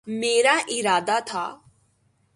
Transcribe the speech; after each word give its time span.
میرا 0.07 0.57
ارادہ 0.67 1.19
تھا 1.25 1.45